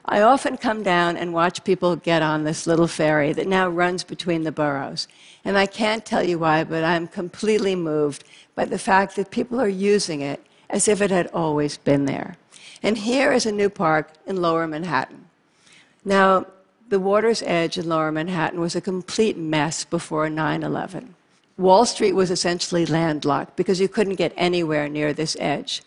I 0.05 0.23
often 0.23 0.57
come 0.57 0.83
down 0.83 1.17
and 1.17 1.33
watch 1.33 1.65
people 1.65 1.97
get 1.97 2.23
on 2.23 2.45
this 2.45 2.67
little 2.67 2.89
ferry 2.89 3.33
that 3.33 3.47
now 3.47 3.69
runs 3.69 4.03
between 4.03 4.45
the 4.45 4.53
boroughs. 4.53 5.09
And 5.45 5.59
I 5.59 5.67
can't 5.67 6.05
tell 6.05 6.23
you 6.23 6.39
why, 6.39 6.65
but 6.65 6.85
I'm 6.85 7.07
completely 7.07 7.75
moved 7.75 8.25
by 8.55 8.65
the 8.65 8.79
fact 8.79 9.17
that 9.17 9.31
people 9.31 9.61
are 9.61 9.69
using 9.69 10.21
it 10.21 10.45
as 10.69 10.89
if 10.89 11.01
it 11.01 11.11
had 11.11 11.27
always 11.29 11.77
been 11.77 12.07
there. 12.07 12.37
And 12.83 12.97
here 12.97 13.33
is 13.33 13.47
a 13.47 13.53
new 13.53 13.69
park 13.69 14.13
in 14.27 14.41
lower 14.41 14.67
Manhattan. 14.67 15.27
Now, 16.05 16.47
the 16.89 16.99
water's 16.99 17.43
edge 17.43 17.79
in 17.79 17.89
lower 17.89 18.11
Manhattan 18.11 18.59
was 18.59 18.75
a 18.75 18.81
complete 18.81 19.37
mess 19.37 19.85
before 19.85 20.29
9 20.29 20.63
11. 20.63 21.15
Wall 21.57 21.85
Street 21.85 22.15
was 22.15 22.31
essentially 22.31 22.87
landlocked 22.87 23.55
because 23.55 23.81
you 23.81 23.89
couldn't 23.89 24.15
get 24.15 24.33
anywhere 24.37 24.89
near 24.89 25.13
this 25.13 25.37
edge. 25.39 25.83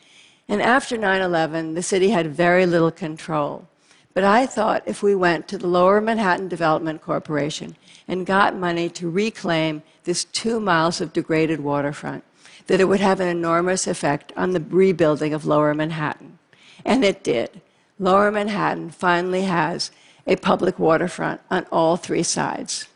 And 0.47 0.61
after 0.61 0.97
9 0.97 1.21
11, 1.21 1.73
the 1.73 1.83
city 1.83 2.09
had 2.09 2.27
very 2.27 2.65
little 2.65 2.91
control. 2.91 3.67
But 4.13 4.23
I 4.23 4.45
thought 4.45 4.83
if 4.85 5.01
we 5.01 5.15
went 5.15 5.47
to 5.47 5.57
the 5.57 5.67
Lower 5.67 5.99
Manhattan 5.99 6.47
Development 6.47 7.01
Corporation 7.01 7.75
and 8.07 8.25
got 8.25 8.55
money 8.55 8.89
to 8.89 9.09
reclaim 9.09 9.81
this 10.03 10.25
two 10.25 10.59
miles 10.59 11.01
of 11.01 11.13
degraded 11.13 11.61
waterfront, 11.61 12.23
that 12.67 12.79
it 12.79 12.85
would 12.85 12.99
have 12.99 13.19
an 13.19 13.27
enormous 13.27 13.87
effect 13.87 14.31
on 14.37 14.51
the 14.51 14.59
rebuilding 14.59 15.33
of 15.33 15.45
Lower 15.45 15.73
Manhattan. 15.73 16.37
And 16.85 17.03
it 17.03 17.23
did. 17.23 17.61
Lower 17.99 18.31
Manhattan 18.31 18.91
finally 18.91 19.43
has 19.43 19.91
a 20.27 20.35
public 20.35 20.79
waterfront 20.79 21.41
on 21.49 21.65
all 21.71 21.97
three 21.97 22.23
sides. 22.23 22.87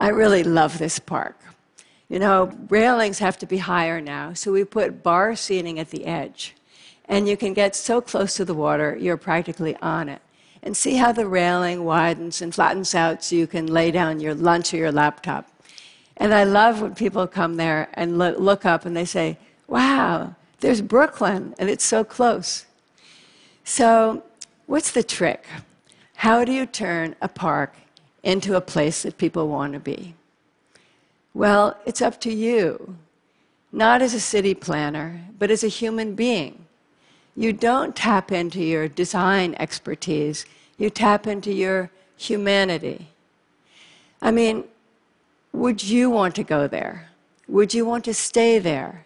I 0.00 0.08
really 0.08 0.42
love 0.42 0.78
this 0.78 0.98
park. 0.98 1.38
You 2.08 2.18
know, 2.18 2.52
railings 2.68 3.20
have 3.20 3.38
to 3.38 3.46
be 3.46 3.58
higher 3.58 4.00
now, 4.00 4.34
so 4.34 4.52
we 4.52 4.64
put 4.64 5.02
bar 5.02 5.36
seating 5.36 5.78
at 5.78 5.90
the 5.90 6.04
edge. 6.04 6.54
And 7.12 7.28
you 7.28 7.36
can 7.36 7.52
get 7.52 7.76
so 7.76 8.00
close 8.00 8.36
to 8.36 8.44
the 8.46 8.54
water, 8.54 8.96
you're 8.98 9.18
practically 9.18 9.76
on 9.82 10.08
it. 10.08 10.22
And 10.62 10.74
see 10.74 10.94
how 10.94 11.12
the 11.12 11.26
railing 11.26 11.84
widens 11.84 12.40
and 12.40 12.54
flattens 12.54 12.94
out 12.94 13.22
so 13.22 13.36
you 13.36 13.46
can 13.46 13.66
lay 13.66 13.90
down 13.90 14.18
your 14.18 14.34
lunch 14.34 14.72
or 14.72 14.78
your 14.78 14.92
laptop. 14.92 15.46
And 16.16 16.32
I 16.32 16.44
love 16.44 16.80
when 16.80 16.94
people 16.94 17.26
come 17.26 17.56
there 17.56 17.90
and 17.92 18.16
look 18.16 18.64
up 18.64 18.86
and 18.86 18.96
they 18.96 19.04
say, 19.04 19.36
wow, 19.68 20.34
there's 20.60 20.80
Brooklyn, 20.80 21.54
and 21.58 21.68
it's 21.68 21.84
so 21.84 22.02
close. 22.02 22.64
So, 23.64 24.22
what's 24.64 24.92
the 24.92 25.02
trick? 25.02 25.44
How 26.14 26.46
do 26.46 26.52
you 26.52 26.64
turn 26.64 27.14
a 27.20 27.28
park 27.28 27.74
into 28.22 28.56
a 28.56 28.62
place 28.62 29.02
that 29.02 29.18
people 29.18 29.48
want 29.48 29.74
to 29.74 29.80
be? 29.80 30.14
Well, 31.34 31.76
it's 31.84 32.00
up 32.00 32.22
to 32.22 32.32
you, 32.32 32.96
not 33.70 34.00
as 34.00 34.14
a 34.14 34.20
city 34.20 34.54
planner, 34.54 35.20
but 35.38 35.50
as 35.50 35.62
a 35.62 35.68
human 35.68 36.14
being. 36.14 36.61
You 37.36 37.52
don't 37.52 37.96
tap 37.96 38.30
into 38.30 38.62
your 38.62 38.88
design 38.88 39.54
expertise, 39.58 40.44
you 40.76 40.90
tap 40.90 41.26
into 41.26 41.52
your 41.52 41.90
humanity. 42.16 43.08
I 44.20 44.30
mean, 44.30 44.64
would 45.52 45.82
you 45.82 46.10
want 46.10 46.34
to 46.36 46.44
go 46.44 46.66
there? 46.66 47.08
Would 47.48 47.74
you 47.74 47.84
want 47.84 48.04
to 48.04 48.14
stay 48.14 48.58
there? 48.58 49.04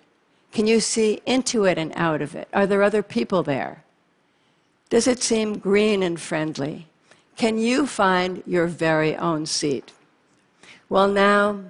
Can 0.52 0.66
you 0.66 0.80
see 0.80 1.20
into 1.26 1.64
it 1.64 1.78
and 1.78 1.92
out 1.96 2.22
of 2.22 2.34
it? 2.34 2.48
Are 2.52 2.66
there 2.66 2.82
other 2.82 3.02
people 3.02 3.42
there? 3.42 3.84
Does 4.88 5.06
it 5.06 5.22
seem 5.22 5.58
green 5.58 6.02
and 6.02 6.20
friendly? 6.20 6.86
Can 7.36 7.58
you 7.58 7.86
find 7.86 8.42
your 8.46 8.66
very 8.66 9.16
own 9.16 9.46
seat? 9.46 9.92
Well, 10.88 11.08
now 11.08 11.60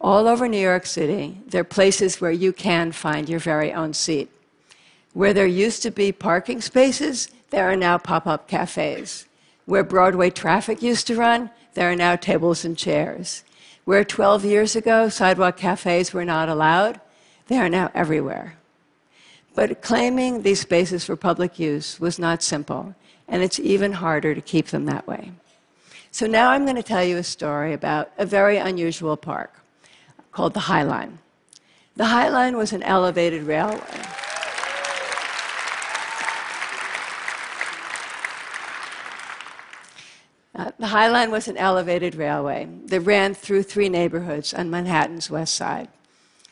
all 0.00 0.26
over 0.26 0.48
New 0.48 0.60
York 0.60 0.86
City, 0.86 1.38
there 1.46 1.60
are 1.60 1.64
places 1.64 2.20
where 2.20 2.30
you 2.30 2.52
can 2.52 2.92
find 2.92 3.28
your 3.28 3.40
very 3.40 3.72
own 3.72 3.92
seat. 3.92 4.30
Where 5.12 5.34
there 5.34 5.46
used 5.46 5.82
to 5.82 5.90
be 5.90 6.10
parking 6.12 6.60
spaces, 6.60 7.28
there 7.50 7.70
are 7.70 7.76
now 7.76 7.98
pop 7.98 8.26
up 8.26 8.48
cafes. 8.48 9.26
Where 9.66 9.84
Broadway 9.84 10.30
traffic 10.30 10.82
used 10.82 11.06
to 11.08 11.16
run, 11.16 11.50
there 11.74 11.90
are 11.90 11.96
now 11.96 12.16
tables 12.16 12.64
and 12.64 12.76
chairs. 12.76 13.44
Where 13.84 14.04
12 14.04 14.44
years 14.44 14.76
ago 14.76 15.08
sidewalk 15.08 15.56
cafes 15.56 16.12
were 16.12 16.24
not 16.24 16.48
allowed, 16.48 17.00
they 17.48 17.58
are 17.58 17.68
now 17.68 17.90
everywhere. 17.94 18.56
But 19.54 19.82
claiming 19.82 20.42
these 20.42 20.60
spaces 20.60 21.04
for 21.04 21.16
public 21.16 21.58
use 21.58 22.00
was 22.00 22.18
not 22.18 22.42
simple, 22.42 22.94
and 23.28 23.42
it's 23.42 23.60
even 23.60 23.92
harder 23.92 24.34
to 24.34 24.40
keep 24.40 24.68
them 24.68 24.86
that 24.86 25.06
way. 25.06 25.32
So 26.10 26.26
now 26.26 26.50
I'm 26.50 26.64
going 26.64 26.76
to 26.76 26.82
tell 26.82 27.04
you 27.04 27.18
a 27.18 27.22
story 27.22 27.72
about 27.72 28.10
a 28.18 28.24
very 28.24 28.56
unusual 28.56 29.16
park 29.16 29.60
called 30.30 30.54
the 30.54 30.60
High 30.60 30.82
Line. 30.82 31.18
The 31.96 32.06
High 32.06 32.28
Line 32.28 32.56
was 32.56 32.72
an 32.72 32.82
elevated 32.82 33.42
railway. 33.42 33.80
Uh, 40.54 40.70
the 40.78 40.88
High 40.88 41.08
Line 41.08 41.30
was 41.30 41.48
an 41.48 41.56
elevated 41.56 42.14
railway 42.14 42.68
that 42.86 43.00
ran 43.00 43.34
through 43.34 43.62
three 43.62 43.88
neighborhoods 43.88 44.52
on 44.52 44.70
Manhattan's 44.70 45.30
west 45.30 45.54
side. 45.54 45.88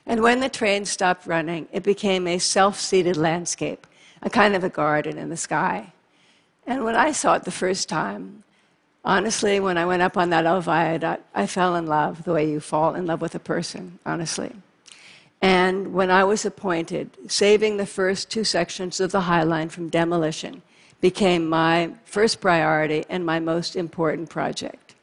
And 0.07 0.23
when 0.23 0.41
the 0.41 0.49
train 0.49 0.87
stopped 0.87 1.27
running, 1.27 1.69
it 1.71 1.83
became 1.83 2.27
a 2.27 2.39
self 2.39 2.81
seeded 2.81 3.17
landscape, 3.17 3.87
a 4.23 4.31
kind 4.31 4.57
of 4.57 4.65
a 4.65 4.71
garden 4.71 5.19
in 5.19 5.29
the 5.29 5.37
sky. 5.37 5.93
And 6.67 6.85
when 6.85 6.97
I 6.97 7.13
saw 7.13 7.35
it 7.35 7.45
the 7.45 7.51
first 7.51 7.89
time, 7.89 8.43
honestly, 9.05 9.61
when 9.61 9.77
I 9.77 9.85
went 9.85 10.03
up 10.03 10.17
on 10.17 10.31
that 10.31 10.63
Viaduct, 10.63 11.23
I 11.35 11.47
fell 11.47 11.77
in 11.77 11.87
love 11.87 12.25
the 12.25 12.33
way 12.33 12.51
you 12.51 12.61
fall 12.61 12.95
in 12.95 13.07
love 13.07 13.21
with 13.21 13.35
a 13.35 13.39
person, 13.41 13.99
honestly. 14.07 14.55
And 15.43 15.93
when 15.93 16.11
I 16.11 16.25
was 16.25 16.45
appointed, 16.45 17.11
saving 17.31 17.77
the 17.77 17.87
first 17.87 18.31
two 18.31 18.45
sections 18.45 19.01
of 19.01 19.13
the 19.13 19.23
High 19.23 19.43
Line 19.43 19.69
from 19.69 19.89
demolition 19.89 20.63
became 21.01 21.49
my 21.49 21.93
first 22.05 22.41
priority 22.41 23.05
and 23.09 23.25
my 23.25 23.41
most 23.41 23.77
important 23.77 24.29
project. 24.29 24.95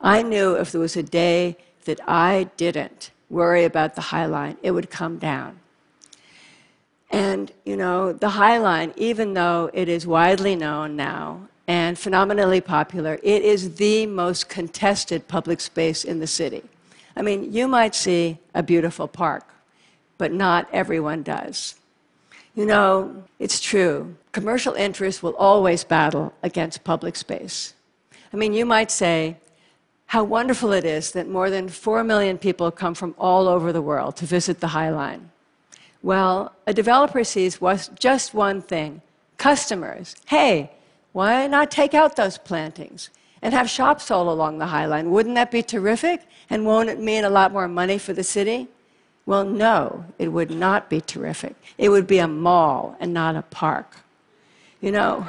I 0.00 0.22
knew 0.22 0.54
if 0.54 0.72
there 0.72 0.80
was 0.80 0.96
a 0.96 1.02
day 1.02 1.56
that 1.84 2.00
I 2.08 2.48
didn't 2.56 3.10
worry 3.28 3.64
about 3.64 3.94
the 3.94 4.00
High 4.00 4.26
Line, 4.26 4.56
it 4.62 4.70
would 4.70 4.90
come 4.90 5.18
down. 5.18 5.58
And, 7.10 7.52
you 7.64 7.76
know, 7.76 8.12
the 8.12 8.30
High 8.30 8.58
Line, 8.58 8.92
even 8.96 9.34
though 9.34 9.70
it 9.74 9.88
is 9.88 10.06
widely 10.06 10.54
known 10.54 10.96
now 10.96 11.48
and 11.66 11.98
phenomenally 11.98 12.60
popular, 12.60 13.18
it 13.22 13.42
is 13.42 13.74
the 13.74 14.06
most 14.06 14.48
contested 14.48 15.26
public 15.26 15.60
space 15.60 16.04
in 16.04 16.20
the 16.20 16.26
city. 16.26 16.62
I 17.16 17.22
mean, 17.22 17.52
you 17.52 17.66
might 17.66 17.94
see 17.94 18.38
a 18.54 18.62
beautiful 18.62 19.08
park, 19.08 19.44
but 20.18 20.32
not 20.32 20.68
everyone 20.72 21.22
does. 21.22 21.74
You 22.54 22.66
know, 22.66 23.24
it's 23.38 23.60
true. 23.60 24.16
Commercial 24.32 24.74
interests 24.74 25.22
will 25.22 25.34
always 25.36 25.82
battle 25.82 26.32
against 26.42 26.84
public 26.84 27.16
space. 27.16 27.74
I 28.32 28.36
mean, 28.36 28.52
you 28.52 28.64
might 28.64 28.90
say, 28.90 29.36
how 30.06 30.24
wonderful 30.24 30.72
it 30.72 30.84
is 30.84 31.12
that 31.12 31.28
more 31.28 31.50
than 31.50 31.68
4 31.68 32.04
million 32.04 32.38
people 32.38 32.70
come 32.70 32.94
from 32.94 33.14
all 33.18 33.48
over 33.48 33.72
the 33.72 33.82
world 33.82 34.16
to 34.16 34.26
visit 34.26 34.60
the 34.60 34.68
High 34.68 34.90
Line. 34.90 35.30
Well, 36.02 36.52
a 36.66 36.72
developer 36.72 37.24
sees 37.24 37.58
just 37.98 38.34
one 38.34 38.62
thing 38.62 39.02
customers. 39.36 40.16
Hey, 40.26 40.72
why 41.12 41.46
not 41.46 41.70
take 41.70 41.94
out 41.94 42.16
those 42.16 42.38
plantings 42.38 43.10
and 43.42 43.52
have 43.54 43.68
shops 43.68 44.10
all 44.10 44.30
along 44.30 44.58
the 44.58 44.66
High 44.66 44.86
Line? 44.86 45.10
Wouldn't 45.10 45.34
that 45.34 45.50
be 45.50 45.62
terrific? 45.62 46.22
And 46.48 46.66
won't 46.66 46.88
it 46.88 47.00
mean 47.00 47.24
a 47.24 47.30
lot 47.30 47.52
more 47.52 47.68
money 47.68 47.98
for 47.98 48.12
the 48.12 48.24
city? 48.24 48.68
Well, 49.26 49.44
no, 49.44 50.04
it 50.18 50.28
would 50.28 50.50
not 50.50 50.88
be 50.90 51.00
terrific. 51.00 51.56
It 51.78 51.88
would 51.88 52.06
be 52.06 52.18
a 52.18 52.28
mall 52.28 52.96
and 53.00 53.12
not 53.12 53.36
a 53.36 53.42
park. 53.42 53.96
You 54.80 54.92
know, 54.92 55.26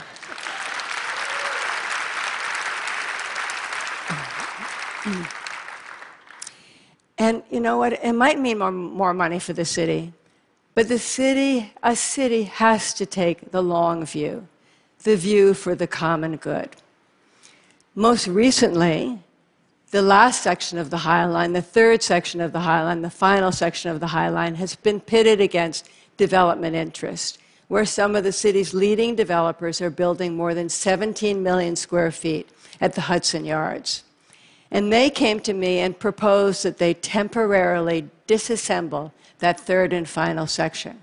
and 7.18 7.44
you 7.50 7.60
know 7.60 7.78
what? 7.78 7.94
It 7.94 8.14
might 8.14 8.40
mean 8.40 8.60
more, 8.60 8.72
more 8.72 9.14
money 9.14 9.40
for 9.40 9.52
the 9.52 9.66
city, 9.66 10.14
but 10.74 10.88
the 10.88 11.00
city, 11.00 11.74
a 11.84 11.98
city 11.98 12.44
has 12.44 12.94
to 12.94 13.06
take 13.06 13.52
the 13.52 13.62
long 13.62 14.06
view, 14.06 14.48
the 15.04 15.18
view 15.18 15.54
for 15.54 15.76
the 15.76 15.88
common 15.88 16.38
good. 16.38 16.70
Most 17.94 18.28
recently, 18.28 19.20
the 19.90 20.02
last 20.02 20.42
section 20.42 20.78
of 20.78 20.90
the 20.90 21.00
High 21.00 21.26
Line, 21.26 21.52
the 21.52 21.62
third 21.62 22.02
section 22.02 22.40
of 22.40 22.54
the 22.54 22.62
High 22.62 22.84
Line, 22.84 23.02
the 23.02 23.10
final 23.10 23.52
section 23.52 23.92
of 23.92 24.00
the 24.00 24.08
High 24.08 24.30
Line, 24.30 24.56
has 24.56 24.76
been 24.76 25.02
pitted 25.02 25.42
against 25.42 25.90
development 26.16 26.76
interest, 26.76 27.38
where 27.72 27.86
some 27.86 28.18
of 28.18 28.26
the 28.26 28.34
city's 28.34 28.74
leading 28.74 29.16
developers 29.16 29.80
are 29.80 29.90
building 29.90 30.36
more 30.36 30.54
than 30.54 30.68
17 30.68 31.42
million 31.42 31.74
square 31.74 32.12
feet 32.12 32.50
at 32.82 32.96
the 32.96 33.02
Hudson 33.08 33.46
Yards. 33.46 34.04
And 34.70 34.92
they 34.92 35.10
came 35.10 35.40
to 35.40 35.54
me 35.54 35.80
and 35.80 35.98
proposed 35.98 36.64
that 36.64 36.80
they 36.80 36.94
temporarily 36.94 38.10
disassemble 38.28 39.14
that 39.40 39.58
third 39.58 39.94
and 39.94 40.06
final 40.06 40.48
section. 40.48 41.00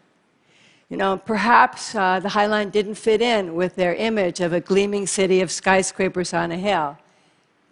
You 0.91 0.99
know, 0.99 1.17
perhaps 1.17 1.95
uh, 1.95 2.21
the 2.21 2.29
High 2.29 2.45
Line 2.45 2.69
didn't 2.69 2.97
fit 2.97 3.23
in 3.23 3.55
with 3.55 3.75
their 3.77 3.95
image 3.95 4.41
of 4.41 4.53
a 4.53 4.61
gleaming 4.61 5.07
city 5.07 5.41
of 5.41 5.51
skyscrapers 5.51 6.35
on 6.35 6.53
a 6.53 6.59
hill. 6.59 6.99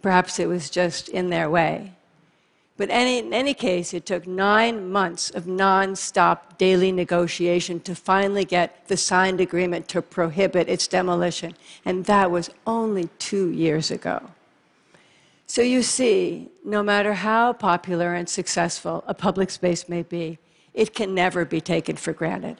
Perhaps 0.01 0.39
it 0.39 0.47
was 0.47 0.71
just 0.71 1.07
in 1.07 1.29
their 1.29 1.51
way. 1.51 1.93
But 2.77 2.89
any, 2.91 3.17
in 3.17 3.33
any 3.33 3.55
case, 3.55 3.93
it 3.93 4.05
took 4.05 4.27
nine 4.27 4.91
months 4.91 5.31
of 5.31 5.47
non-stop 5.47 6.59
daily 6.59 6.91
negotiation 6.91 7.79
to 7.81 7.95
finally 7.95 8.45
get 8.45 8.87
the 8.87 8.97
signed 8.97 9.41
agreement 9.41 9.87
to 9.89 10.01
prohibit 10.03 10.69
its 10.69 10.87
demolition. 10.87 11.55
And 11.85 12.05
that 12.05 12.29
was 12.29 12.51
only 12.67 13.09
two 13.17 13.49
years 13.49 13.89
ago. 13.89 14.29
So 15.47 15.63
you 15.63 15.81
see, 15.81 16.49
no 16.63 16.83
matter 16.83 17.13
how 17.13 17.53
popular 17.53 18.13
and 18.13 18.29
successful 18.29 19.03
a 19.07 19.13
public 19.13 19.49
space 19.49 19.89
may 19.89 20.03
be, 20.03 20.37
it 20.75 20.93
can 20.93 21.15
never 21.15 21.45
be 21.45 21.61
taken 21.61 21.95
for 21.95 22.13
granted. 22.13 22.57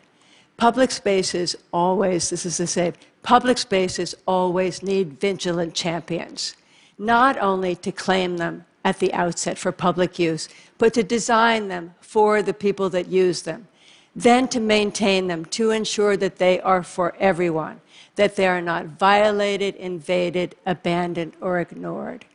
Public 0.55 0.89
spaces 0.89 1.55
always, 1.71 2.31
this 2.31 2.43
is 2.43 2.57
the 2.57 2.65
same, 2.65 2.93
public 3.21 3.59
spaces 3.59 4.15
always 4.25 4.81
need 4.81 5.19
vigilant 5.19 5.75
champions 5.75 6.55
not 6.97 7.37
only 7.37 7.75
to 7.75 7.91
claim 7.91 8.37
them 8.37 8.65
at 8.83 8.99
the 8.99 9.13
outset 9.13 9.57
for 9.57 9.71
public 9.71 10.17
use, 10.17 10.47
but 10.77 10.93
to 10.93 11.03
design 11.03 11.67
them 11.67 11.93
for 11.99 12.41
the 12.41 12.53
people 12.53 12.89
that 12.89 13.07
use 13.07 13.41
them, 13.41 13.67
then 14.15 14.47
to 14.47 14.59
maintain 14.59 15.27
them 15.27 15.45
to 15.45 15.71
ensure 15.71 16.17
that 16.17 16.37
they 16.37 16.59
are 16.61 16.83
for 16.83 17.15
everyone, 17.19 17.81
that 18.15 18.35
they 18.35 18.47
are 18.47 18.61
not 18.61 18.85
violated, 18.85 19.75
invaded, 19.75 20.55
abandoned, 20.65 21.33
or 21.41 21.59
ignored. 21.59 22.25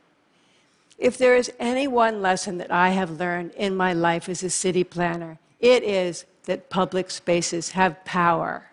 If 0.99 1.19
there 1.19 1.35
is 1.35 1.53
any 1.59 1.89
one 1.89 2.23
lesson 2.23 2.59
that 2.59 2.71
I 2.71 2.91
have 2.91 3.19
learned 3.19 3.53
in 3.57 3.75
my 3.75 3.93
life 3.93 4.29
as 4.29 4.45
a 4.45 4.51
city 4.51 4.85
planner, 4.85 5.39
it 5.59 5.83
is 5.83 6.25
that 6.45 6.71
public 6.71 7.11
spaces 7.11 7.71
have 7.71 8.05
power. 8.05 8.71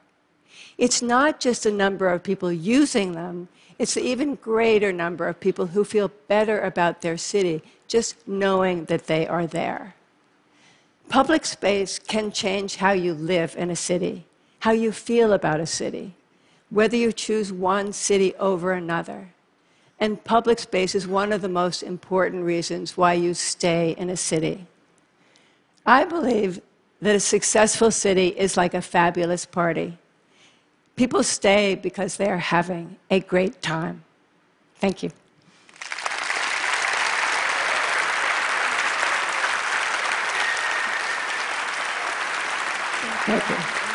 It's 0.78 1.02
not 1.02 1.40
just 1.40 1.66
a 1.66 1.72
number 1.72 2.08
of 2.08 2.24
people 2.24 2.52
using 2.52 3.14
them, 3.14 3.48
it's 3.80 3.94
the 3.94 4.04
even 4.06 4.36
greater 4.36 4.92
number 4.92 5.28
of 5.28 5.40
people 5.40 5.68
who 5.68 5.86
feel 5.86 6.12
better 6.28 6.60
about 6.60 7.02
their 7.02 7.18
city 7.18 7.64
just 7.88 8.28
knowing 8.28 8.86
that 8.86 9.08
they 9.08 9.26
are 9.26 9.48
there. 9.48 9.96
Public 11.08 11.46
space 11.46 11.98
can 11.98 12.32
change 12.32 12.76
how 12.76 12.92
you 12.92 13.14
live 13.14 13.56
in 13.58 13.72
a 13.72 13.76
city, 13.76 14.26
how 14.60 14.72
you 14.72 14.92
feel 14.92 15.34
about 15.34 15.60
a 15.62 15.66
city, 15.66 16.14
whether 16.70 16.98
you 16.98 17.12
choose 17.12 17.52
one 17.52 17.94
city 17.94 18.36
over 18.36 18.74
another. 18.74 19.30
And 20.00 20.24
public 20.24 20.60
space 20.60 20.94
is 20.94 21.08
one 21.08 21.34
of 21.34 21.42
the 21.42 21.50
most 21.50 21.82
important 21.82 22.44
reasons 22.44 22.96
why 22.96 23.14
you 23.14 23.34
stay 23.34 23.96
in 23.98 24.10
a 24.10 24.18
city. 24.18 24.68
I 25.86 26.04
believe 26.04 26.62
that 27.02 27.16
a 27.16 27.20
successful 27.20 27.92
city 27.92 28.28
is 28.28 28.58
like 28.58 28.74
a 28.74 28.82
fabulous 28.82 29.46
party. 29.46 29.98
People 31.00 31.24
stay 31.24 31.76
because 31.76 32.18
they're 32.18 32.40
having 32.40 32.98
a 33.10 33.22
great 33.22 33.62
time. 33.62 34.04
Thank 34.82 35.02
you. 35.02 35.10
Thank 43.26 43.50
you. 43.50 43.89